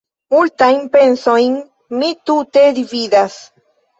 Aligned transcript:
Multajn 0.35 0.79
pensojn 0.95 1.59
mi 2.03 2.09
tute 2.29 2.63
dividas. 2.79 3.39